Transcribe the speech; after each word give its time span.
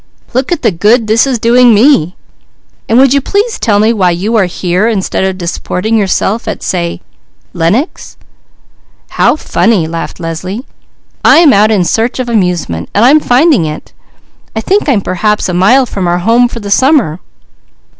Look 0.33 0.51
at 0.51 0.63
the 0.63 0.71
'good' 0.71 1.05
this 1.05 1.27
is 1.27 1.37
doing 1.37 1.75
me. 1.75 2.15
And 2.89 2.97
would 2.97 3.13
you 3.13 3.21
please 3.21 3.59
tell 3.59 3.77
me 3.77 3.93
why 3.93 4.09
you 4.09 4.35
are 4.35 4.45
here, 4.47 4.87
instead 4.87 5.23
of 5.23 5.37
disporting 5.37 5.95
yourself 5.95 6.47
at, 6.47 6.63
say 6.63 7.01
Lenox?" 7.53 8.17
"How 9.09 9.35
funny!" 9.35 9.87
laughed 9.87 10.19
Leslie. 10.19 10.65
"I 11.23 11.37
am 11.37 11.53
out 11.53 11.69
in 11.69 11.83
search 11.85 12.17
of 12.17 12.29
amusement, 12.29 12.89
and 12.95 13.05
I'm 13.05 13.19
finding 13.19 13.65
it. 13.67 13.93
I 14.55 14.61
think 14.61 14.89
I'm 14.89 15.01
perhaps 15.01 15.47
a 15.47 15.53
mile 15.53 15.85
from 15.85 16.07
our 16.07 16.17
home 16.17 16.47
for 16.47 16.59
the 16.59 16.71
summer." 16.71 17.19